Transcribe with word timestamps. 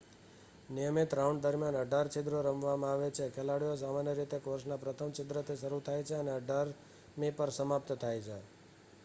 નિયમિત 0.69 1.11
રાઉન્ડ 1.11 1.43
દરમિયાન 1.43 1.77
અઢાર 1.81 2.09
છિદ્રો 2.09 2.39
રમવામાં 2.41 2.93
આવે 2.93 3.09
છે 3.11 3.27
ખેલાડીઓ 3.35 3.75
સામાન્ય 3.75 4.13
રીતે 4.13 4.39
કોર્સના 4.39 4.79
પ્રથમ 4.79 5.13
છિદ્રથી 5.13 5.59
શરૂ 5.59 5.81
થાય 5.83 6.03
છે 6.03 6.15
અને 6.15 6.33
અઢારમી 6.33 7.33
પર 7.37 7.49
સમાપ્ત 7.51 7.89
થાય 7.99 8.21
છે 8.21 8.37